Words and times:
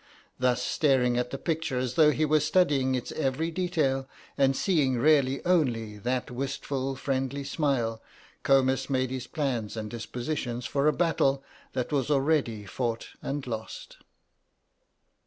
Thus, 0.39 0.63
staring 0.63 1.19
at 1.19 1.29
the 1.29 1.37
picture 1.37 1.77
as 1.77 1.93
though 1.93 2.09
he 2.09 2.25
were 2.25 2.39
studying 2.39 2.95
its 2.95 3.11
every 3.11 3.51
detail, 3.51 4.09
and 4.35 4.57
seeing 4.57 4.97
really 4.97 5.45
only 5.45 5.99
that 5.99 6.31
wistful 6.31 6.95
friendly 6.95 7.43
smile, 7.43 8.01
Comus 8.41 8.89
made 8.89 9.11
his 9.11 9.27
plans 9.27 9.77
and 9.77 9.91
dispositions 9.91 10.65
for 10.65 10.87
a 10.87 10.91
battle 10.91 11.43
that 11.73 11.91
was 11.91 12.09
already 12.09 12.65
fought 12.65 13.09
and 13.21 13.45
lost. 13.45 13.97